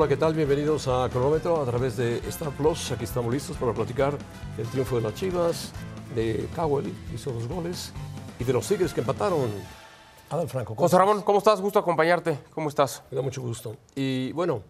[0.00, 0.32] Hola, ¿qué tal?
[0.32, 2.92] Bienvenidos a Cronómetro a través de Star Plus.
[2.92, 4.16] Aquí estamos listos para platicar
[4.56, 5.72] del triunfo de las Chivas,
[6.14, 7.92] de Cowell, hizo dos goles,
[8.38, 9.50] y de los Tigres que empataron.
[10.30, 10.76] Adal Franco.
[10.76, 11.60] ¿cómo José Ramón, ¿cómo estás?
[11.60, 12.38] Gusto acompañarte.
[12.54, 13.02] ¿Cómo estás?
[13.10, 13.74] Me da mucho gusto.
[13.96, 14.62] Y bueno,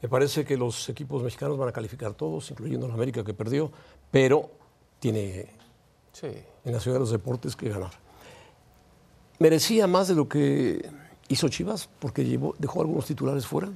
[0.00, 3.72] me parece que los equipos mexicanos van a calificar todos, incluyendo la América que perdió,
[4.12, 4.48] pero
[5.00, 5.56] tiene
[6.12, 6.28] Sí.
[6.64, 7.90] en la ciudad de los deportes que ganar.
[9.40, 10.88] Merecía más de lo que
[11.26, 13.68] hizo Chivas, porque llevó, dejó algunos titulares fuera.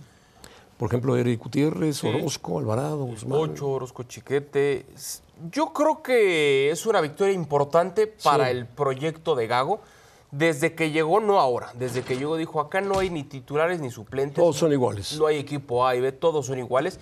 [0.78, 3.38] Por ejemplo, Eric Gutiérrez, Orozco, Alvarado, Guzmán.
[3.38, 4.84] Ocho, Orozco Chiquete.
[5.50, 8.50] Yo creo que es una victoria importante para Sí.
[8.52, 9.80] el proyecto de Gago.
[10.32, 13.91] Desde que llegó, no ahora, desde que llegó dijo, acá no hay ni titulares ni
[13.91, 14.34] suplentes.
[14.36, 15.16] Todos son iguales.
[15.19, 16.98] No hay equipo A y B, todos son iguales.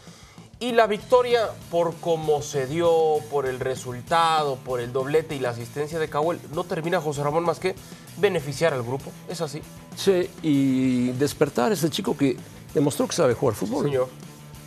[0.61, 2.93] Y la victoria, por cómo se dio,
[3.31, 7.45] por el resultado, por el doblete y la asistencia de Cahuel, no termina José Ramón
[7.45, 7.75] más que
[8.19, 9.11] beneficiar al grupo.
[9.29, 9.63] Es así.
[9.97, 12.37] Sí, y despertar es el chico que
[12.75, 13.85] demostró que sabe jugar fútbol.
[13.85, 14.09] Señor.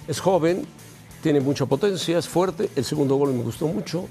[0.07, 0.65] Es joven,
[1.21, 2.69] tiene mucha potencia, es fuerte.
[2.75, 4.05] El segundo gol me gustó mucho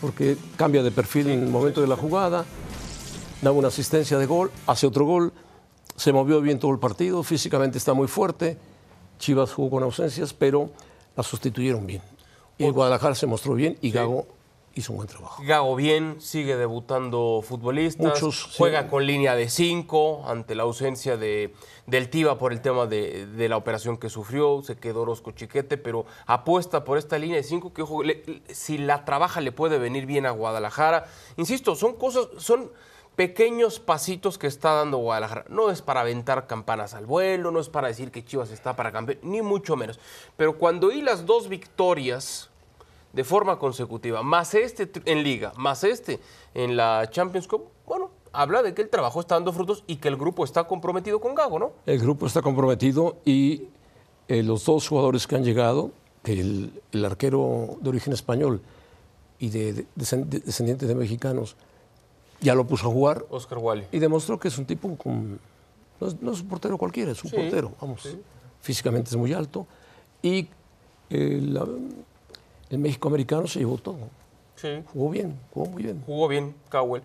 [0.00, 2.44] porque cambia de perfil en el momento de la jugada,
[3.42, 5.32] da una asistencia de gol, hace otro gol,
[5.94, 8.56] se movió bien todo el partido, físicamente está muy fuerte.
[9.18, 10.70] Chivas jugó con ausencias, pero
[11.14, 12.00] la sustituyeron bien.
[12.56, 14.26] Y el Guadalajara se mostró bien y Gago
[14.74, 15.42] hizo un buen trabajo.
[15.44, 18.54] Gago bien, sigue debutando futbolistas, Muchos, sí.
[18.56, 21.52] juega con línea de 5 ante la ausencia de,
[21.86, 25.76] del Tiva por el tema de, de la operación que sufrió, se quedó Orozco Chiquete,
[25.76, 29.78] pero apuesta por esta línea de 5 que ojo, le- si la trabaja le puede
[29.78, 31.06] venir bien a Guadalajara.
[31.36, 32.70] Insisto, son cosas, son
[33.16, 35.44] pequeños pasitos que está dando Guadalajara.
[35.48, 38.92] No es para aventar campanas al vuelo, no es para decir que Chivas está para
[38.92, 39.98] campeón, ni mucho menos.
[40.36, 42.48] Pero cuando hay las dos victorias
[43.12, 46.20] de forma consecutiva, más este en liga, más este
[46.54, 50.08] en la Champions Cup, bueno, habla de que el trabajo está dando frutos y que
[50.08, 51.72] el grupo está comprometido con Gago, ¿no?
[51.86, 53.64] El grupo está comprometido y
[54.28, 55.90] eh, los dos jugadores que han llegado,
[56.22, 58.60] que el, el arquero de origen español
[59.40, 61.56] y de, de- de- descendiente de mexicanos,
[62.40, 63.86] ya lo puso a jugar Oscar Wally.
[63.90, 65.40] y demostró que es un tipo con...
[66.00, 68.08] No es, no es un portero cualquiera, es un Sí, portero, vamos.
[68.62, 69.66] Físicamente es muy alto
[70.22, 70.48] y
[71.10, 71.66] el, la-
[72.70, 73.98] el México americano se llevó todo.
[74.56, 74.82] Sí.
[74.92, 76.02] Jugó bien, jugó muy bien.
[76.06, 77.02] Jugó bien Cowell.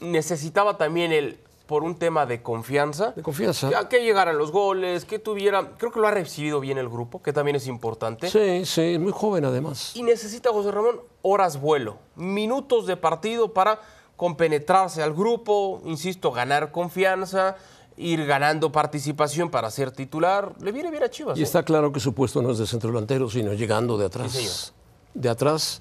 [0.00, 3.68] Necesitaba también el, por un tema de confianza, De confianza.
[3.68, 7.22] que, que llegaran los goles, que tuviera, creo que lo ha recibido bien el grupo,
[7.22, 8.28] que también es importante.
[8.28, 9.94] Sí, sí, es muy joven además.
[9.94, 13.80] Y necesita José Ramón horas vuelo, minutos de partido para
[14.16, 17.56] compenetrarse al grupo, insisto, ganar confianza,
[17.96, 20.52] ir ganando participación para ser titular.
[20.60, 21.38] Le viene bien a Chivas.
[21.38, 21.44] Y ¿eh?
[21.44, 24.32] está claro que su puesto no es de centro delantero, sino llegando de atrás.
[24.32, 24.83] Sí, señor.
[25.14, 25.80] De atrás,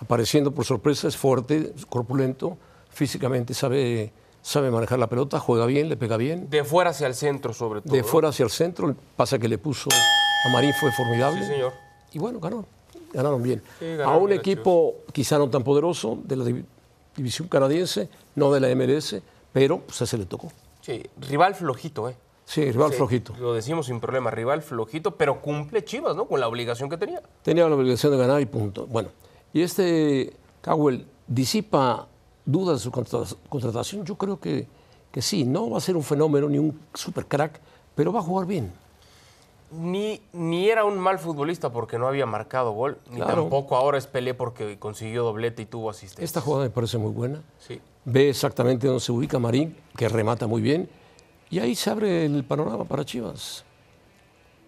[0.00, 2.56] apareciendo por sorpresa, es fuerte, es corpulento,
[2.90, 4.12] físicamente sabe,
[4.42, 6.48] sabe manejar la pelota, juega bien, le pega bien.
[6.50, 7.92] De fuera hacia el centro, sobre todo.
[7.92, 8.06] De ¿no?
[8.06, 9.88] fuera hacia el centro, el pase que le puso
[10.44, 11.40] a Marín fue formidable.
[11.40, 11.72] Sí, señor.
[12.12, 12.64] Y bueno, ganó,
[13.12, 13.62] ganaron bien.
[13.78, 16.64] Sí, ganaron a un bien equipo quizá no tan poderoso de la div-
[17.16, 19.16] división canadiense, no de la MLS,
[19.52, 20.52] pero pues a ese le tocó.
[20.82, 22.16] Sí, rival flojito, ¿eh?
[22.46, 23.34] Sí, rival Sí, flojito.
[23.38, 26.26] Lo decimos sin problema, rival flojito, pero cumple Chivas, ¿no?
[26.26, 27.22] Con la obligación que tenía.
[27.42, 28.86] Tenía la obligación de ganar y punto.
[28.86, 29.08] Bueno,
[29.52, 32.06] y este Cowell disipa
[32.44, 34.04] dudas de su contra- contratación.
[34.04, 34.66] Yo creo que,
[35.10, 37.60] que sí, no va a ser un fenómeno ni un super crack,
[37.94, 38.72] pero va a jugar bien.
[39.72, 43.42] Ni, ni era un mal futbolista porque no había marcado gol, ni Claro.
[43.42, 46.22] tampoco ahora es Pelé porque consiguió doblete y tuvo asistencia.
[46.24, 47.42] Esta jugada me parece muy buena.
[47.58, 47.80] Sí.
[48.04, 50.88] Ve exactamente dónde se ubica Marín, que remata muy bien.
[51.54, 53.64] Y ahí se abre el panorama para Chivas.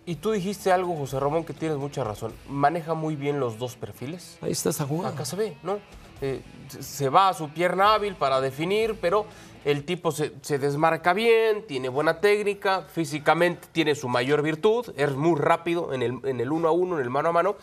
[0.04, 2.32] Y tú dijiste algo, José Ramón, que tienes mucha razón.
[2.48, 4.38] Maneja muy bien los dos perfiles.
[4.40, 5.12] Ahí está esta jugada.
[5.12, 5.80] Acá se ve, ¿no?
[6.20, 6.42] Eh,
[6.78, 9.26] se- va a su pierna hábil para definir, pero
[9.64, 15.10] el tipo se, se desmarca bien, tiene buena técnica, físicamente tiene su mayor virtud, es
[15.16, 17.56] muy rápido en el, en el uno a uno, en el mano a mano.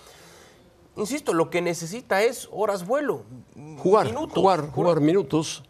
[0.97, 3.23] Insisto, lo que necesita es horas vuelo.
[3.77, 4.33] Jugar, minutos.
[4.37, 5.63] jugar, jugar minutos,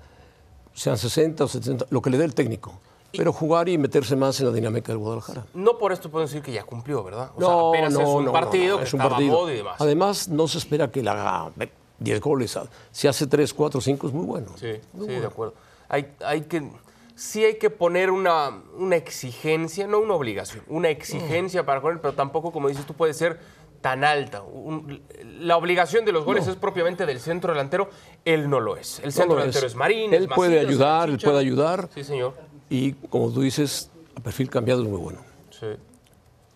[0.74, 2.80] sean 60 o 70, lo que le dé el técnico.
[3.18, 5.46] Pero jugar y meterse más en la dinámica del Guadalajara.
[5.54, 7.32] No por esto puedo decir que ya cumplió, ¿verdad?
[7.36, 9.50] O no, sea, apenas no, es un no, partido que es un partido.
[9.52, 9.76] y demás.
[9.80, 11.52] Además, no se espera que le haga
[12.00, 12.58] 10 goles.
[12.92, 14.48] Si hace 3, 4, 5 es muy bueno.
[14.56, 15.54] Sí, sí, de acuerdo.
[15.90, 16.68] Hay, hay que,
[17.16, 22.00] sí hay que poner una, una exigencia, no una obligación, una exigencia para con él,
[22.02, 23.40] pero tampoco, como dices tú, puede ser
[23.82, 24.42] tan alta.
[24.42, 25.04] Un-
[25.42, 27.90] la obligación de los goles es propiamente del centro delantero,
[28.26, 29.00] él no lo es.
[29.04, 29.74] El centro delantero es.
[29.74, 30.14] es Marín.
[30.14, 31.90] Él es puede Macías, es ayudar, él puede ayudar.
[31.94, 32.34] Sí, señor.
[32.74, 35.20] Y como tú dices, a perfil cambiado es muy bueno.
[35.52, 35.68] Sí,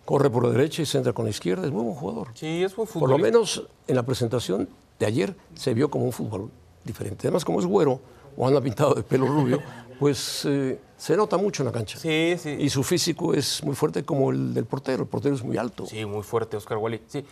[0.04, 2.30] Corre por la derecha y centra con la izquierda, es muy buen jugador.
[2.34, 3.10] sí es buen Por fútbol.
[3.12, 4.68] lo menos en la presentación
[4.98, 6.50] de ayer se vio como un fútbol
[6.84, 7.28] diferente.
[7.28, 8.00] Además, como es güero
[8.36, 9.62] o anda pintado de pelo rubio,
[10.00, 12.00] pues eh, se nota mucho en la cancha.
[12.00, 12.50] Sí, sí.
[12.58, 15.04] Y su físico es muy fuerte como el del portero.
[15.04, 15.86] El portero es muy alto.
[15.86, 17.02] Sí, muy fuerte, Oscar Wally.
[17.08, 17.24] Sí.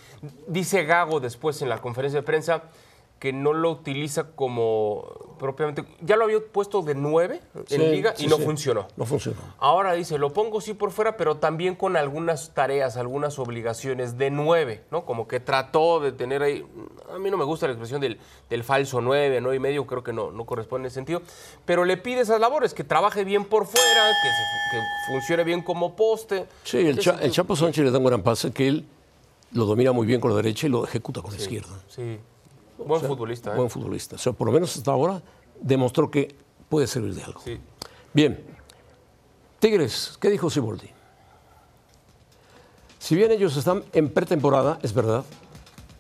[0.48, 2.64] Dice Gago después en la conferencia de prensa
[3.20, 5.06] que no lo utiliza como
[5.38, 5.84] propiamente.
[6.02, 8.44] Ya lo había puesto de nueve en Sí, liga y no sí.
[8.44, 8.88] funcionó.
[8.98, 9.38] No funcionó.
[9.60, 14.32] Ahora dice, lo pongo sí por fuera, pero también con algunas tareas, algunas obligaciones de
[14.32, 15.06] nueve, ¿no?
[15.06, 16.66] Como que trató de tener ahí,
[17.14, 20.04] a mí no me gusta la expresión del, del falso nueve, nueve y medio, creo
[20.04, 21.22] que no, no corresponde en ese sentido,
[21.66, 23.86] pero le pide esas labores, que trabaje bien por fuera,
[24.24, 24.84] que, se- que
[25.14, 26.46] funcione bien como poste.
[26.64, 28.86] Sí, el, Cha- el Chapo Sánchez le da un gran pase que él
[29.52, 31.70] lo domina muy bien con la derecha y lo ejecuta con la izquierda.
[31.88, 32.20] Sí,
[32.77, 33.54] buen O sea, futbolista.
[33.54, 33.57] ¿eh?
[33.57, 34.16] Buen futbolista.
[34.16, 35.22] O sea, por lo menos hasta ahora
[35.62, 36.36] demostró que
[36.69, 37.42] puede servir de algo.
[37.42, 37.60] Sí.
[38.13, 38.44] Bien.
[39.60, 40.89] Tigres, ¿qué dijo Siboldi?
[43.00, 45.24] Si bien ellos están en pretemporada, es verdad,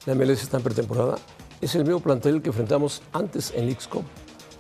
[0.05, 1.17] la MLS está en pretemporada,
[1.61, 4.03] es el mismo plantel que enfrentamos antes en Leagues Cup.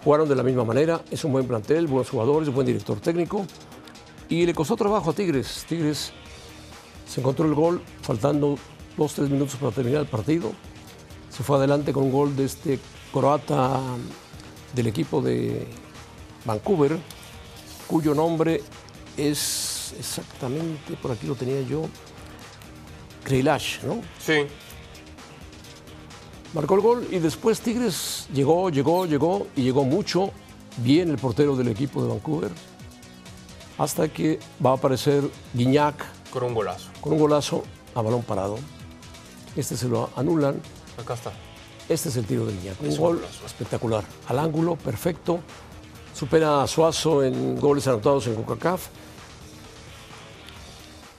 [0.03, 3.45] Jugaron de la misma manera, es un buen plantel, buenos jugadores, buen director técnico.
[4.29, 5.65] Y le costó trabajo a Tigres.
[5.67, 6.11] Tigres
[7.07, 8.57] se encontró el gol faltando
[8.97, 10.51] dos, tres minutos para terminar el partido.
[11.35, 12.79] Se fue adelante con un gol de este
[13.11, 13.81] croata
[14.73, 15.67] del equipo de
[16.45, 16.97] Vancouver,
[17.87, 18.61] cuyo nombre
[19.17, 21.83] es exactamente, por aquí lo tenía yo,
[23.23, 24.01] Kreilash, ¿no?
[24.19, 24.45] Sí.
[26.53, 30.31] Marcó el gol y después Tigres llegó, llegó, llegó y llegó mucho.
[30.77, 32.51] Bien el portero del equipo de Vancouver.
[33.77, 35.23] Hasta que va a aparecer
[35.53, 36.89] Guiñac con un golazo.
[37.01, 38.57] con un golazo a balón parado.
[39.55, 40.61] Este se lo anulan.
[41.01, 41.31] Acá está.
[41.87, 42.81] Este es el tiro de Guiñac.
[42.81, 44.03] Un gol espectacular.
[44.27, 45.39] Al ángulo, perfecto.
[46.13, 48.87] Supera a Suazo en goles anotados en CONCACAF.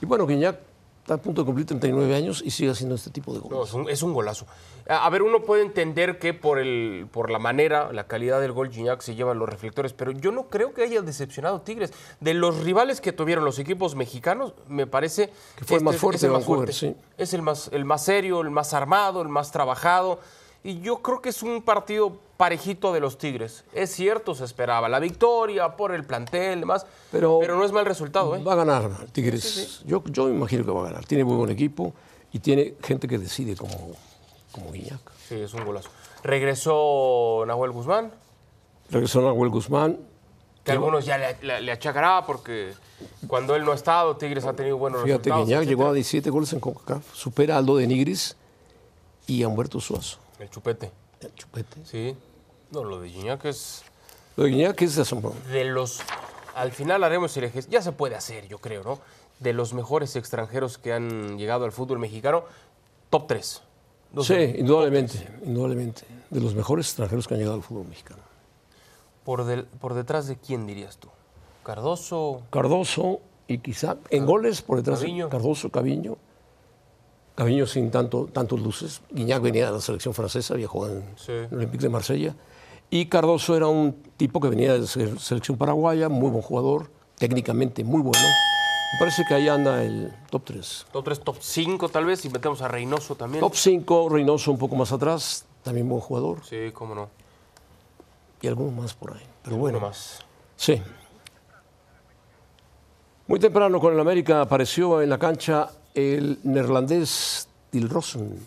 [0.01, 0.59] Y bueno, Guiñac
[1.07, 3.69] está a punto de cumplir 39 años y sigue haciendo este tipo de No, goles.
[3.69, 4.45] es, un, es un golazo.
[4.89, 8.71] A, ver, uno puede entender que por, el, por la manera, la calidad del gol,
[8.73, 11.93] Gignac se lleva los reflectores, pero yo no creo que haya decepcionado Tigres.
[12.19, 16.01] De los rivales que tuvieron los equipos mexicanos, me parece Que fue el más es-
[16.01, 16.73] fuerte es el más Vancouver, fuerte.
[16.73, 16.97] sí.
[17.19, 20.19] Es el más, el más serio, el más armado, el más trabajado.
[20.65, 23.65] Y yo creo que es un partido parejito de los Tigres.
[23.73, 27.73] Es cierto, se esperaba la victoria por el plantel y demás, Pero- pero, no es
[27.73, 28.37] mal resultado.
[28.37, 28.43] ¿eh?
[28.43, 29.83] Va a ganar Tigres.
[29.87, 31.05] Yo, yo me imagino que va a ganar.
[31.07, 31.95] Tiene muy buen equipo
[32.33, 33.93] y tiene gente que decide como,
[34.53, 35.01] como Guiñac.
[35.29, 35.89] Sí, es un golazo.
[36.23, 38.13] Regresó Nahuel Guzmán,
[38.91, 39.99] Regresó Nahuel Guzmán.
[40.63, 42.73] Que algunos ya le, le- le achacará porque
[43.29, 45.47] cuando él no ha estado, Tigres ha tenido buenos Fíjate, resultados.
[45.49, 45.95] Guiñac llegó a etcétera.
[45.95, 47.15] 17 goles en CONCACAF.
[47.15, 48.37] Supera a Aldo de Nigris
[49.29, 50.19] y a Humberto Suazo.
[50.41, 50.91] El chupete,
[51.21, 51.77] El chupete.
[51.85, 52.17] sí.
[52.71, 53.83] No, lo de Gignac es
[54.37, 55.35] Lo de Guiñac es de asombro.
[55.51, 56.01] de los...
[56.55, 58.99] Al final haremos el eje- Ya se puede hacer, yo creo, ¿no?
[59.41, 62.45] De los mejores extranjeros que han llegado al fútbol mexicano,
[63.11, 63.63] top 3.
[64.23, 66.03] Sí, indudablemente, indudablemente.
[66.31, 68.23] De los mejores extranjeros que han llegado al fútbol mexicano.
[69.25, 71.09] Por, del- por detrás de quién dirías tú?
[71.65, 75.27] Cardoso, Cardoso y quizá en goles por detrás Caviño.
[75.27, 76.17] de Cardoso, Caviño.
[77.37, 79.01] Caviño sin tanto, tantos luces.
[79.11, 81.33] Guiñac venía de la selección francesa, había jugado en Sí.
[81.33, 82.35] el Olympique de Marsella.
[82.91, 86.91] Y Cardoso era un tipo que venía de la se- selección paraguaya, muy buen jugador,
[87.19, 88.19] técnicamente muy bueno.
[88.93, 90.87] Me parece que ahí anda el top 3.
[90.93, 93.41] top 3, top 5 tal vez, y metemos a Reynoso también.
[93.41, 96.39] Top 5, Reynoso un poco más atrás, también buen jugador.
[96.45, 97.09] Sí, cómo no.
[98.41, 99.23] Y algunos más por ahí.
[99.43, 100.21] Pero bueno, Uno más.
[100.57, 100.81] Sí.
[103.27, 108.39] Muy temprano con el América apareció en la cancha el neerlandés Dilrosun.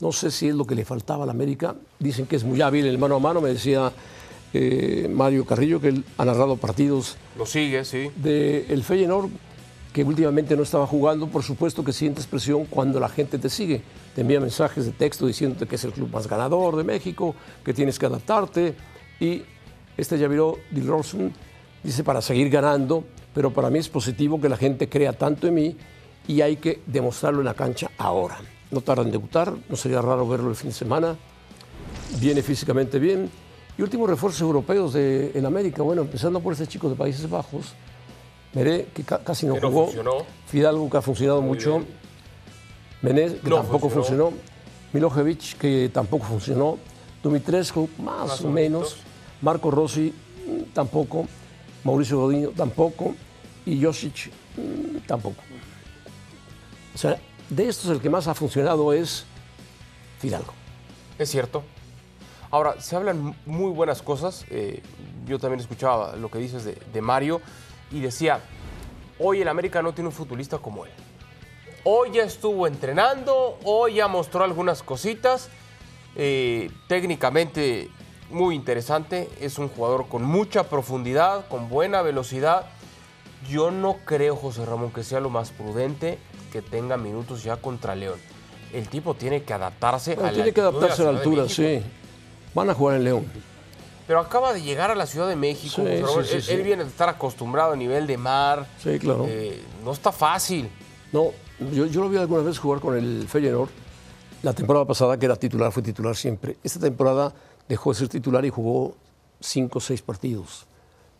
[0.00, 1.74] No sé si es lo que le faltaba al América.
[1.98, 3.40] Dicen que es muy hábil el mano a mano.
[3.40, 3.92] Me decía
[4.52, 8.10] eh, Mario Carrillo que él ha narrado partidos Lo sigue, sí.
[8.16, 9.30] del Feyenoord
[9.92, 11.28] que últimamente no estaba jugando.
[11.28, 13.82] Por supuesto que sientes presión cuando la gente te sigue.
[14.14, 17.72] Te envía mensajes de texto diciéndote que es el club más ganador de México, que
[17.72, 18.74] tienes que adaptarte.
[19.18, 19.42] Y
[19.96, 21.32] este Javier Dilrosun
[21.82, 23.04] dice para seguir ganando,
[23.38, 25.76] pero para mí es positivo que la gente crea tanto en mí
[26.26, 28.36] y hay que demostrarlo en la cancha ahora.
[28.72, 31.16] No tarda en debutar, no sería raro verlo el fin de semana.
[32.20, 33.30] Viene físicamente bien
[33.78, 37.74] Y últimos refuerzos europeos de, en América, bueno, empezando por este chico de Países Bajos,
[38.54, 39.88] Meré, que ca- casi no Que jugó.
[40.48, 41.82] Fidalgo, que ha funcionado mucho,
[43.02, 44.30] Menez, que No tampoco funcionó.
[44.30, 44.42] funcionó,
[44.92, 46.76] Milojevic, que tampoco funcionó,
[47.22, 48.96] Dumitrescu, más, Más o menos.
[49.42, 51.28] Marco Rossi, mm, tampoco,
[51.84, 53.14] Mauricio Godinho, tampoco,
[53.68, 55.42] y Josic, mm, tampoco.
[56.94, 57.20] O sea,
[57.50, 59.24] de estos el que más ha funcionado es
[60.18, 60.54] Fidalgo.
[61.18, 61.62] Es cierto.
[62.50, 64.46] Ahora, se hablan muy buenas cosas.
[64.50, 64.82] eh,
[65.26, 67.42] yo también escuchaba lo que dices de, Mario
[67.90, 68.40] y decía,
[69.18, 70.92] hoy el América no tiene un futbolista como él.
[71.84, 75.50] Hoy ya estuvo entrenando, hoy ya mostró algunas cositas.
[76.16, 77.90] eh, técnicamente
[78.30, 79.28] muy interesante.
[79.40, 82.66] Es un jugador con mucha profundidad, con buena velocidad.
[83.48, 86.18] Yo no creo, José Ramón, que sea lo más prudente
[86.52, 88.18] que tenga minutos ya contra León.
[88.72, 91.82] El tipo tiene que adaptarse Bueno, a la tiene que adaptarse a la altura, sí.
[92.54, 93.26] Van a jugar en León.
[94.06, 95.76] Pero acaba de llegar a la Ciudad de México.
[95.76, 96.24] Sí, José Ramón.
[96.24, 98.66] sí, sí, él, viene de estar acostumbrado a nivel de mar.
[98.82, 99.26] Sí, claro.
[99.28, 100.70] Eh, no está fácil.
[101.12, 101.32] No,
[101.72, 103.70] yo, yo lo vi alguna vez jugar con el Feyenoord.
[104.42, 106.56] La temporada pasada, que era titular, fue titular siempre.
[106.62, 107.34] Esta temporada
[107.68, 108.94] dejó de ser titular y jugó
[109.40, 110.66] cinco o seis partidos.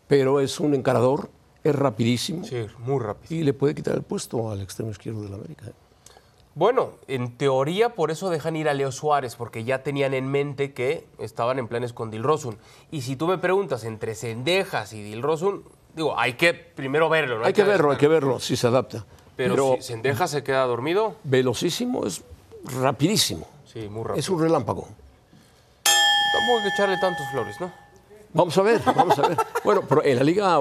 [0.07, 1.29] Pero es un encarador,
[1.63, 3.41] es rapidísimo Sí, muy rápido.
[3.41, 5.65] y le puede quitar el puesto al extremo izquierdo de la América.
[5.67, 5.73] ¿eh?
[6.55, 10.73] Bueno, en teoría por eso dejan ir a Leo Suárez, porque ya tenían en mente
[10.73, 12.57] que estaban en planes con Dilrosun.
[12.91, 15.63] Y si tú me preguntas entre Sendejas y Dilrosun,
[15.95, 17.39] digo, hay que primero verlo.
[17.39, 17.45] ¿no?
[17.45, 18.23] Hay que verlo, hay que ver.
[18.23, 19.05] verlo, si se adapta.
[19.37, 22.21] Pero, Pero, si Sendejas se queda dormido, velocísimo es
[22.65, 23.47] rapidísimo.
[23.71, 24.19] sí, muy rápido.
[24.19, 24.87] Es un relámpago.
[25.83, 27.71] Tampoco hay que echarle tantos flores, ¿no?
[28.33, 29.37] Vamos a ver, vamos a ver.
[29.63, 30.59] Bueno, pero en la Liga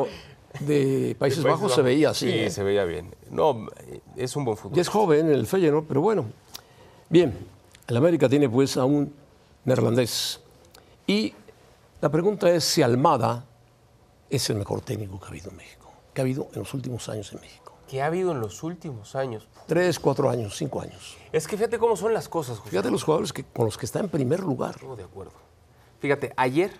[0.61, 2.31] de Países Bajos se veía así.
[2.31, 3.15] Sí, se veía bien.
[3.31, 3.69] No,
[4.17, 4.77] es un buen fútbol.
[4.77, 6.27] Ya es joven el Feyenoord, pero bueno.
[7.09, 7.37] Bien,
[7.87, 9.13] el América tiene pues a un
[9.65, 10.41] neerlandés.
[11.07, 11.33] Y
[12.01, 13.45] la pregunta es si Almada
[14.31, 17.09] es el mejor técnico que ha habido en México, que ha habido en los últimos
[17.09, 17.73] años en México.
[17.89, 19.49] que ha habido en los últimos años.
[19.67, 21.17] Tres, cuatro años, cinco años.
[21.33, 22.71] Es que fíjate cómo son las cosas, José.
[22.71, 24.75] Fíjate los jugadores que, con los que está en primer lugar.
[24.75, 25.33] Estoy de acuerdo.
[25.99, 26.71] Fíjate, ayer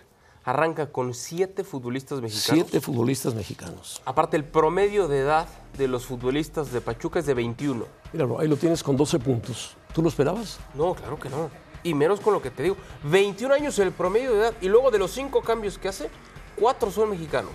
[0.49, 2.65] arranca con siete futbolistas mexicanos.
[2.67, 4.01] Siete futbolistas mexicanos.
[4.05, 7.85] Aparte, el promedio de edad de los futbolistas de Pachuca es de 21.
[8.13, 9.75] Míralo, ahí lo tienes con 12 puntos.
[9.93, 10.59] ¿Tú lo esperabas?
[10.73, 11.49] No, claro que no.
[11.83, 12.75] Y menos con lo que te digo.
[13.03, 14.53] 21 años el promedio de edad.
[14.61, 16.09] Y luego de los cinco cambios que hace,
[16.55, 17.53] cuatro son mexicanos.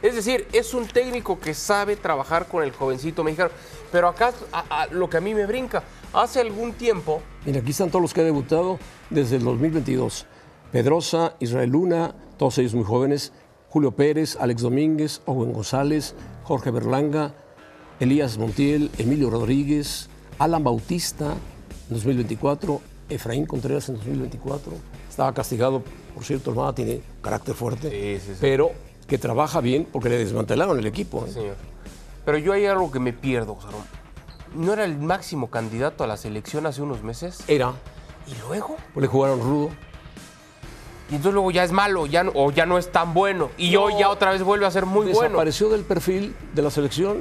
[0.00, 3.50] Es decir, es un técnico que sabe trabajar con el jovencito mexicano.
[3.92, 7.70] Pero acá, a- a- lo que a mí me brinca, hace algún tiempo, Mira, aquí
[7.70, 8.78] están todos los que han debutado
[9.10, 10.26] desde el 2022.
[10.72, 13.32] Pedrosa, Israel Luna, todos ellos muy jóvenes.
[13.68, 16.14] Julio Pérez, Alex Domínguez, Owen González,
[16.44, 17.34] Jorge Berlanga,
[18.00, 21.32] Elías Montiel, Emilio Rodríguez, Alan Bautista
[21.88, 24.72] en 2024, Efraín Contreras en 2024.
[25.08, 25.82] Estaba castigado,
[26.14, 28.38] por cierto, Armada tiene carácter fuerte, Sí, sí, sí.
[28.40, 28.72] pero
[29.06, 31.24] que trabaja bien porque le desmantelaron el equipo.
[31.26, 31.30] ¿eh?
[31.30, 31.56] señor.
[32.24, 33.86] Pero yo hay algo que me pierdo, José Ramón.
[34.54, 37.42] ¿No era el máximo candidato a la selección hace unos meses?
[37.48, 37.72] Era,
[38.26, 38.76] ¿Y luego?
[38.94, 39.70] pues le jugaron rudo.
[41.10, 43.50] Y entonces luego ya es malo, ya no- o ya no es tan bueno.
[43.58, 45.20] Y hoy ya otra vez vuelve a ser muy bueno.
[45.30, 47.20] Desapareció del perfil de la selección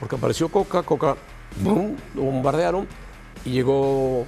[0.00, 1.16] porque apareció Coca, Coca,
[1.62, 1.96] ¡bum!
[2.14, 2.86] lo bombardearon
[3.44, 4.26] y llegó un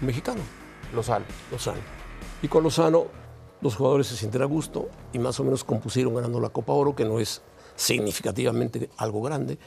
[0.00, 0.40] mexicano,
[0.94, 1.24] Lozano.
[1.50, 1.78] Lozano.
[2.42, 3.06] Y con Lozano
[3.60, 6.94] los jugadores se sienten a gusto y más o menos compusieron ganando la Copa Oro,
[6.96, 7.42] que no es
[7.76, 9.58] significativamente algo grande,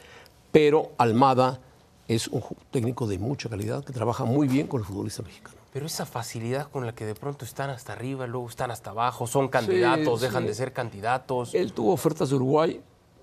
[0.51, 1.60] pero Almada
[2.08, 2.41] es un
[2.72, 5.58] técnico de mucha calidad que trabaja muy bien con el futbolista mexicano.
[5.73, 9.25] Pero esa facilidad con la que de pronto están hasta arriba, luego están hasta abajo,
[9.25, 10.27] son candidatos, sí.
[10.27, 11.55] dejan de ser candidatos.
[11.55, 12.79] Él tuvo ofertas de Uruguay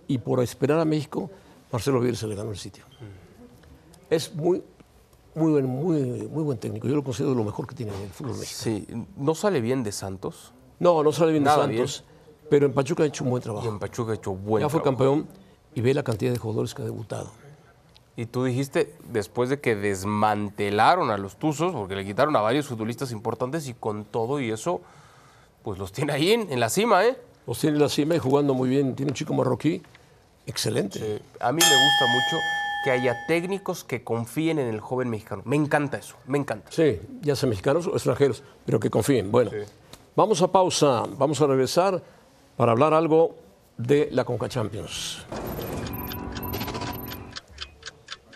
[0.09, 1.31] y por esperar a México,
[1.71, 2.85] Marcelo Bielsa le ganó el sitio.
[4.11, 4.65] Es muy,
[5.37, 6.89] muy, buen, muy, muy buen técnico.
[6.89, 8.79] Yo lo considero lo mejor que tiene en el fútbol mexicano.
[8.79, 10.53] Sí, no sale bien de Santos.
[10.81, 12.03] No, no sale bien de Nada Santos,
[12.49, 13.69] pero en Pachuca ha hecho un buen Y trabajo.
[13.69, 14.97] en Pachuca ha hecho buen Ya fue trabajo.
[14.99, 15.29] campeón
[15.73, 17.31] y ve la cantidad de jugadores que ha debutado.
[18.21, 22.67] Y tú dijiste, después de que desmantelaron a los Tuzos, porque le quitaron a varios
[22.67, 24.83] futbolistas importantes y con todo y eso,
[25.63, 27.17] pues los tiene ahí en, en la cima, ¿eh?
[27.47, 28.95] Los tiene en la cima y jugando muy bien.
[28.95, 29.81] Tiene un chico marroquí
[30.47, 31.23] excelente.
[31.41, 32.37] A mí me gusta mucho
[32.85, 35.41] que haya técnicos que confíen en el joven mexicano.
[35.47, 36.71] Me encanta eso, me encanta.
[36.71, 39.33] Sí, ya sean mexicanos o extranjeros, pero que confíen.
[39.33, 39.51] Bueno,
[40.15, 42.03] vamos a pausa, vamos a regresar
[42.59, 43.35] para hablar algo
[43.79, 45.25] de la Conca Champions.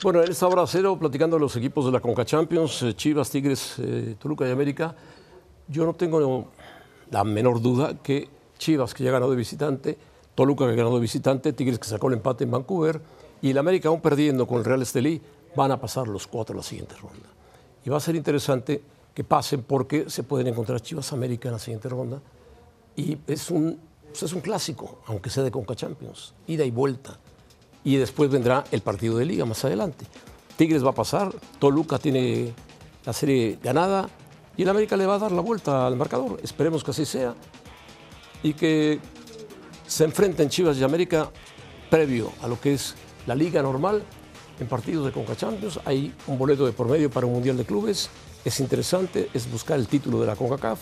[0.05, 3.31] Bueno, en esta hora cero, platicando de los equipos de la Conca Champions, eh, Chivas,
[3.31, 4.95] Tigres, eh, Toluca y América,
[5.67, 6.51] yo no tengo
[7.11, 9.97] la menor duda que Chivas, que ya ganó de visitante,
[10.35, 13.01] Toluca, que ganó de visitante, Tigres, que sacó el empate en Vancouver,
[13.41, 15.23] y el América, aún perdiendo con el Real Estelí,
[15.57, 17.31] van a pasar los cuatro a la siguiente ronda.
[17.83, 18.83] Y va a ser interesante
[19.15, 22.21] que pasen porque se pueden encontrar Chivas América en la siguiente ronda
[22.95, 23.81] Y es un,
[24.11, 27.19] pues es un clásico, aunque sea de Conca Champions, ida y vuelta.
[27.85, 30.07] Y después vendrá el partido de liga más adelante.
[30.57, 32.53] Tigres va a pasar, Toluca tiene
[33.05, 34.09] la serie ganada
[34.57, 36.39] y el América le va a dar la vuelta al marcador.
[36.43, 37.35] Esperemos que así sea.
[38.43, 39.01] Y que
[39.87, 41.31] se enfrenten Chivas y América
[41.91, 42.95] previo a lo que es
[43.27, 44.03] la liga normal
[44.61, 45.81] en partidos de Conca Champions.
[45.85, 48.09] Hay un boleto de por medio para un Mundial de Clubes.
[48.45, 50.81] Es interesante, es buscar el título de la CONCACAF.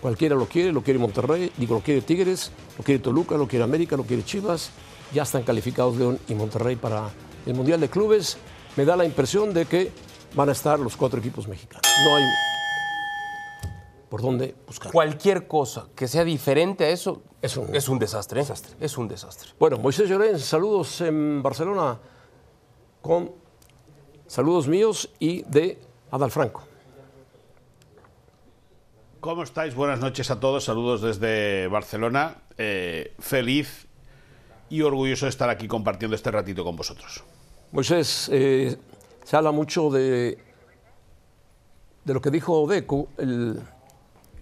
[0.00, 3.64] Cualquiera lo quiere, lo quiere Monterrey, digo, lo quiere Tigres, lo quiere Toluca, lo quiere
[3.64, 4.70] América, lo quiere Chivas.
[5.12, 7.10] Ya están calificados León y Monterrey para
[7.46, 8.36] el Mundial de Clubes.
[8.76, 9.90] Me da la impresión de que
[10.34, 11.82] van a estar los cuatro equipos mexicanos.
[12.04, 12.24] No hay
[14.08, 14.92] por dónde buscar.
[14.92, 18.40] Cualquier cosa que sea diferente a eso Es un- es un desastre.
[18.42, 18.46] ¿eh?
[18.80, 19.50] Es un desastre.
[19.58, 21.98] Bueno, Moisés Llorens, saludos en Barcelona
[23.02, 23.32] con
[24.26, 26.62] saludos míos y de Adalfranco.
[29.20, 29.74] ¿Cómo estáis?
[29.74, 30.64] Buenas noches a todos.
[30.64, 32.42] Saludos desde Barcelona.
[32.58, 33.86] Eh, feliz
[34.70, 37.22] y orgulloso de estar aquí compartiendo este ratito con vosotros.
[37.72, 38.76] Moisés, eh,
[39.24, 40.38] se habla mucho de,
[42.04, 43.60] de lo que dijo Deco, el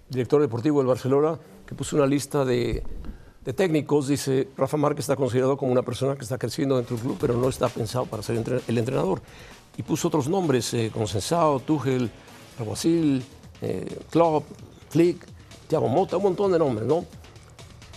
[0.09, 2.83] director deportivo del Barcelona, que puso una lista de,
[3.45, 4.09] de técnicos.
[4.09, 7.35] Dice, Rafa Márquez está considerado como una persona que está creciendo dentro del club, pero
[7.35, 9.21] no está pensado para ser el entrenador.
[9.77, 12.11] Y puso otros nombres, eh, Consensado, Tuchel,
[12.59, 13.23] Alguacil,
[13.63, 14.45] eh, Klopp,
[14.89, 15.27] Flick,
[15.69, 17.05] Thiago Mota, un montón de nombres, ¿no?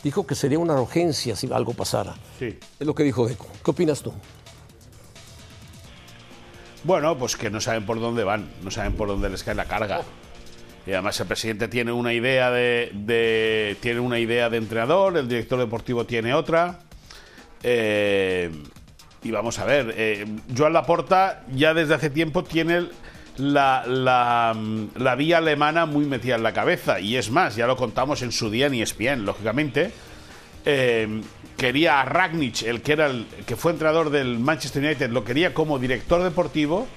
[0.04, 2.16] Dijo que sería una urgencia si algo pasara.
[2.40, 2.58] Sí.
[2.80, 3.48] Es lo que dijo Deco.
[3.64, 4.12] ¿Qué opinas tú?
[6.84, 9.66] Bueno, pues que no saben por dónde van, no saben por dónde les cae la
[9.66, 10.02] carga.
[10.88, 15.28] Y además el presidente tiene una idea de, de- tiene una idea de entrenador, el
[15.28, 16.80] director deportivo tiene otra.
[17.62, 18.50] Eh,
[19.22, 20.26] y vamos a ver, eh,
[20.58, 22.88] Joan Laporta ya desde hace tiempo tiene
[23.38, 27.00] la, la, mm, la vía alemana muy metida en la cabeza.
[27.00, 29.92] Y es más, ya lo contamos en su día en ESPN, lógicamente.
[30.66, 31.22] Eh,
[31.58, 35.54] quería a Ragnic, el que era el que fue entrenador del Manchester United, lo quería
[35.54, 36.88] como director deportivo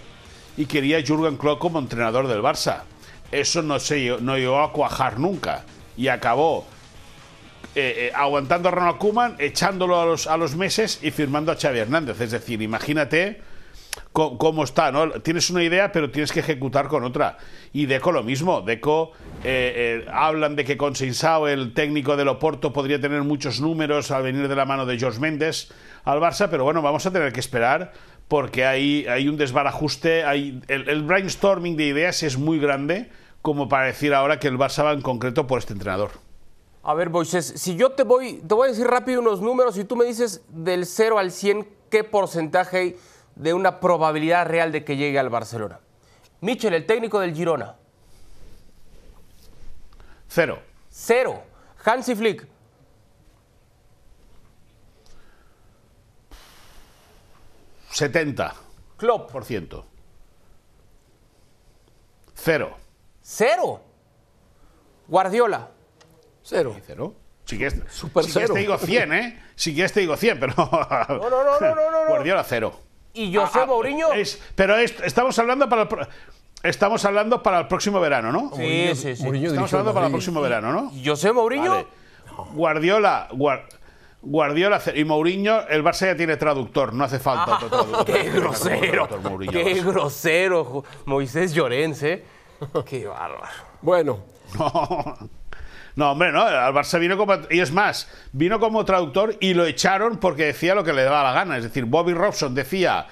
[0.56, 2.82] y quería a Jürgen Klopp como entrenador del Barça.
[3.30, 5.64] Eso no se no llegó a cuajar nunca
[5.96, 6.66] y acabó
[7.74, 11.56] eh, eh, aguantando a Ronald Koeman, echándolo a los, a los meses y firmando a
[11.56, 12.20] Xavi Hernández.
[12.20, 13.40] Es decir, imagínate
[14.12, 15.10] cómo está, ¿no?
[15.22, 17.38] Tienes una idea, pero tienes que ejecutar con otra.
[17.72, 18.60] Y Deco lo mismo.
[18.60, 23.60] Deco, eh, eh, hablan de que con Seinsao, el técnico del Oporto, podría tener muchos
[23.60, 25.68] números al venir de la mano de George Méndez
[26.04, 27.92] al Barça, pero bueno, vamos a tener que esperar
[28.28, 30.22] porque hay, hay un desbarajuste,
[30.68, 33.10] el brainstorming de ideas es muy grande
[33.42, 36.12] como para decir ahora que el Barça va en concreto por este entrenador.
[36.82, 39.84] A ver, Moisés, si yo te voy, te voy a decir rápido unos números y
[39.84, 42.96] tú me dices del 0 al 100 qué porcentaje hay
[43.36, 45.80] de una probabilidad real de que llegue al Barcelona.
[46.40, 47.76] Michel, el técnico del Girona,
[50.28, 50.60] Cero.
[50.90, 51.42] cero.
[51.84, 52.46] Hansi Flick,
[57.90, 58.52] 70%.
[58.96, 59.30] Klopp,
[62.34, 62.76] Cero.
[63.22, 63.80] cero.
[65.06, 65.70] Guardiola,
[66.42, 66.76] Cero.
[66.84, 67.14] Cero.
[67.44, 68.54] Si quieres, Super si quieres cero.
[68.54, 69.42] te digo 100, ¿eh?
[69.54, 70.54] Si quieres te digo 100, pero...
[70.56, 72.06] no, no, no, no, no, no.
[72.08, 72.80] Guardiola cero.
[73.14, 74.12] Y José Ah, ah, Mourinho.
[74.12, 76.06] es- pero es- estamos hablando para el, pro-
[76.62, 78.50] estamos hablando para el próximo verano, ¿no?
[78.56, 79.22] Sí, sí, sí.
[79.22, 80.92] Mourinho Estamos hablando para el próximo verano, ¿no?
[81.04, 81.70] José Mourinho.
[81.70, 81.86] Vale.
[82.52, 83.64] Guardiola, Guar-
[84.22, 88.04] Guardiola y Mourinho, el Barça ya tiene traductor, no hace falta otro traductor.
[88.06, 89.06] Qué grosero.
[89.06, 92.24] Traductor Qué grosero, Moisés Llorens, ¿eh?
[92.86, 93.52] Qué bárbaro.
[93.82, 94.20] Bueno,
[95.96, 96.12] No.
[96.12, 96.42] Hombre, no.
[96.42, 97.34] Al Barça vino como.
[97.50, 101.22] Y es más, vino como traductor y lo echaron porque decía lo que le daba
[101.22, 101.56] la gana.
[101.56, 103.06] Es decir, Bobby Robson decía.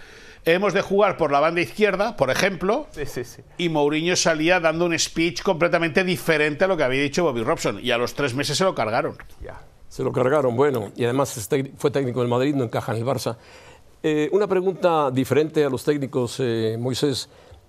[0.45, 3.42] Hemos de jugar por la banda izquierda, por ejemplo, Sí, sí, sí.
[3.59, 7.79] y Mourinho salía dando un speech completamente diferente a lo que había dicho Bobby Robson.
[7.81, 9.16] Y a los tres meses se lo cargaron.
[9.40, 9.61] Ya.
[9.88, 13.37] se lo cargaron, bueno, y además fue técnico del Madrid, no encaja en el Barça.
[14.03, 17.29] Eh, una pregunta diferente a los técnicos, eh, Moisés.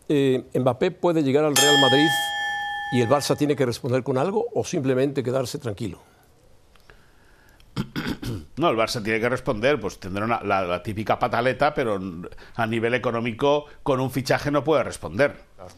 [0.09, 2.07] Eh, ¿Mbappé puede llegar al Real Madrid
[2.95, 6.01] y el Barça tiene que responder con algo o simplemente quedarse tranquilo?
[8.55, 11.99] No, el Barça tiene que responder, pues tendrá la típica pataleta, pero
[12.55, 15.35] a nivel económico con un fichaje no puede responder.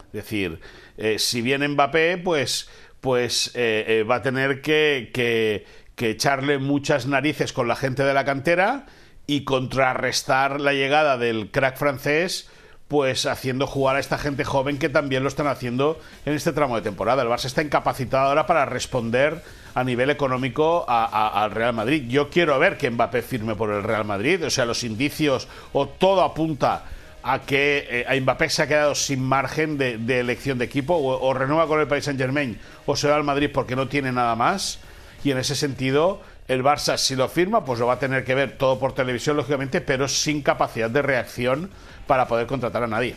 [0.08, 0.60] Es decir,
[0.98, 2.68] eh, si viene Mbappé, pues,
[3.00, 8.02] pues eh, eh, va a tener que, que- que echarle muchas narices con la gente
[8.02, 8.84] de la cantera
[9.26, 12.50] y contrarrestar la llegada del crack francés
[12.88, 16.76] pues haciendo jugar a esta gente joven que también lo están haciendo en este tramo
[16.76, 17.22] de temporada.
[17.22, 19.42] El Barça está incapacitado ahora para responder
[19.74, 22.04] a nivel económico al Real Madrid.
[22.08, 25.88] Yo quiero ver que Mbappé firme por el Real Madrid, o sea, los indicios o
[25.88, 26.84] todo apunta
[27.22, 31.28] a que eh, a Mbappé se ha quedado sin margen de, elección de equipo, o,
[31.28, 34.12] o renueva con el Paris Saint Germain o se va al Madrid porque no tiene
[34.12, 34.78] nada más.
[35.24, 38.34] y en ese sentido el Barça si lo firma pues lo va a tener que
[38.34, 41.70] ver todo por televisión lógicamente, pero sin capacidad de reacción
[42.06, 43.16] para poder contratar a nadie.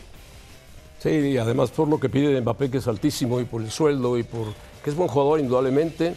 [0.98, 4.18] Sí, y además por lo que pide Mbappé, que es altísimo, y por el sueldo,
[4.18, 4.48] y por
[4.84, 6.14] que es buen jugador indudablemente,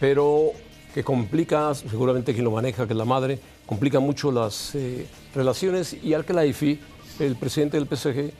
[0.00, 0.50] pero
[0.92, 5.96] que complica, seguramente quien lo maneja, que es la madre, complica mucho las eh, relaciones,
[6.02, 6.80] y al que la IFI,
[7.20, 8.32] el presidente del PSG,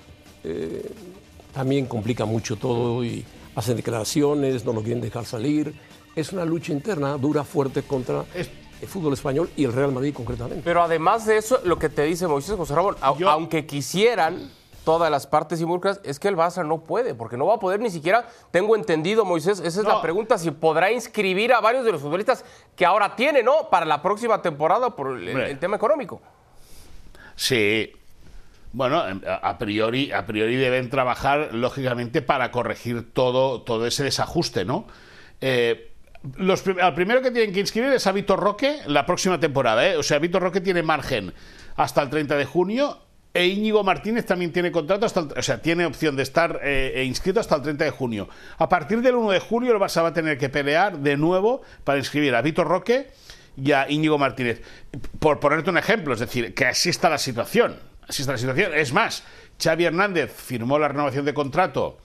[0.45, 0.91] eh,
[1.53, 5.75] también complica mucho todo, y hacen declaraciones, no lo quieren dejar salir.
[6.16, 10.62] Es una lucha interna dura, fuerte contra el fútbol español y el Real Madrid concretamente.
[10.64, 14.50] Pero además de eso, lo que te dice Moisés José Ramón, a- Yo- aunque quisieran
[14.85, 17.81] todas las partes involucradas, es que el Barça no puede, porque no va a poder
[17.81, 19.94] ni siquiera, tengo entendido, Moisés, esa es No.
[19.94, 22.44] la pregunta, si podrá inscribir a varios de los futbolistas
[22.77, 23.70] que ahora tiene, ¿no?
[23.70, 26.20] Para la próxima temporada por el, tema económico.
[27.37, 27.92] Sí.
[28.72, 34.64] Bueno, a a priori, a priori deben trabajar, lógicamente, para corregir todo, todo ese desajuste,
[34.64, 34.85] ¿no?
[35.40, 35.92] Eh,
[36.37, 39.97] los al primero que tienen que inscribir es a Vitor Roque la próxima temporada, ¿eh?
[39.97, 41.33] O sea, Vitor Roque tiene margen
[41.77, 42.99] hasta el 30 de junio
[43.35, 46.93] e Íñigo Martínez también tiene contrato hasta el, o sea, tiene opción de estar eh,
[46.95, 48.29] eh, inscrito hasta el 30 de junio.
[48.59, 51.63] A partir del 1 de julio el Barça va a tener que pelear de nuevo
[51.83, 53.11] para inscribir a Vitor Roque
[53.57, 54.63] y a Íñigo Martínez.
[55.19, 57.77] Por ponerte un ejemplo, es decir, que así está la situación.
[58.09, 58.73] Así está la situación.
[58.73, 59.25] Es más,
[59.61, 61.99] Xavi Hernández firmó la renovación de contrato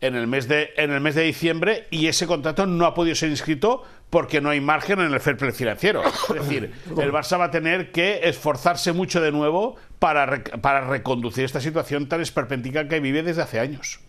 [0.00, 3.14] en el mes de, en el mes de diciembre y ese contrato no ha podido
[3.16, 6.02] ser inscrito porque no hay margen en el fair play financiero.
[6.04, 10.82] Es decir, el Barça va a tener que esforzarse mucho de nuevo para, rec- para
[10.88, 14.00] reconducir esta situación tan esperpéntica que vive desde hace años.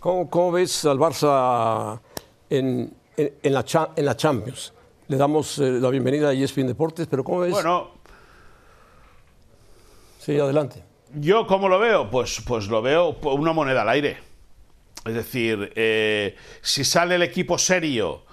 [0.00, 2.00] ¿Cómo, cómo ves al Barça
[2.50, 3.64] en, en- en la,
[3.96, 4.72] en la Champions?
[5.08, 7.52] Le damos eh, la bienvenida a ESPN Deportes, pero ¿cómo ves?
[7.52, 7.90] Bueno,
[10.18, 10.82] sí, adelante.
[11.14, 12.10] Yo, ¿cómo lo veo?
[12.10, 14.18] Pues, pues lo veo una moneda al aire.
[15.06, 18.24] Es decir, eh, si sale el equipo serio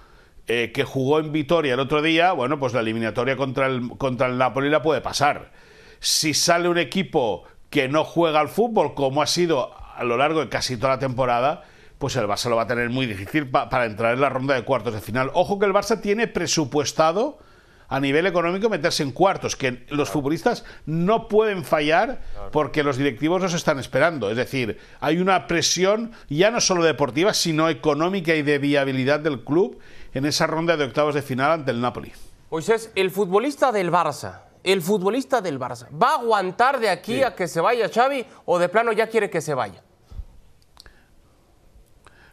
[0.48, 4.28] eh, que jugó en Vitoria el otro día, bueno, pues la eliminatoria contra el, contra
[4.28, 5.52] el Napoli la puede pasar.
[6.00, 10.42] Si sale un equipo que no juega al fútbol, como ha sido a lo largo
[10.42, 11.64] de casi toda la temporada,
[11.98, 14.54] pues el Barça lo va a tener muy difícil pa- para entrar en la ronda
[14.54, 15.32] de cuartos de final.
[15.34, 17.40] Ojo que el Barça tiene presupuestado
[17.90, 22.22] a nivel económico meterse en cuartos, que los futbolistas no pueden fallar
[22.52, 24.30] porque los directivos los están esperando.
[24.30, 29.44] Es decir, hay una presión ya no solo deportiva, sino económica y de viabilidad del
[29.44, 29.80] club
[30.14, 32.12] en esa ronda de octavos de final ante el Napoli.
[32.50, 37.36] Moisés, el futbolista del Barça, el futbolista del Barça, ¿va a aguantar de aquí a
[37.36, 39.84] que se vaya Xavi o de plano ya quiere que se vaya?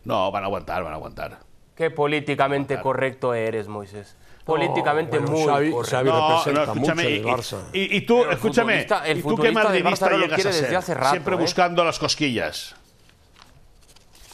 [0.04, 1.43] No, van a aguantar, van a aguantar.
[1.76, 4.14] Qué políticamente correcto eres, Moisés.
[4.44, 5.96] Políticamente bueno, muy Xavi- correcto.
[5.96, 7.58] Xavi representa mucho y, el Barça.
[7.72, 10.38] y- y tú, Pero el escúchame, futbolista- el ¿y tú qué del madridista no llegas
[10.38, 10.62] a ser?
[10.62, 11.38] desde hace rato, Siempre ¿eh?
[11.38, 12.74] buscando las cosquillas.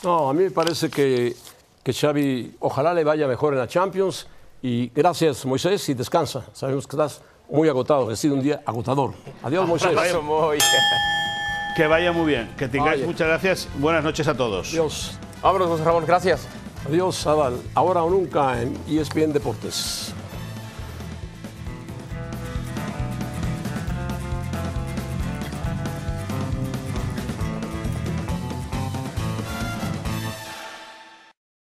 [0.03, 1.35] No, a mí me parece que,
[1.85, 4.27] que Xavi, ojalá le vaya mejor en la Champions.
[4.63, 6.45] Y gracias, Moisés, y descansa.
[6.53, 9.15] Sabemos que estás muy agotado, ha sido un día agotador.
[9.43, 9.91] Adiós, Moisés.
[11.77, 13.07] Que vaya muy bien, que tengáis Vaya.
[13.07, 13.69] muchas gracias.
[13.77, 14.71] Buenas noches a todos.
[14.73, 15.19] Adiós.
[15.41, 16.47] Vámonos, José Ramón, gracias.
[16.87, 17.59] Adiós, Adal.
[17.75, 20.15] Ahora o nunca en ESPN Deportes.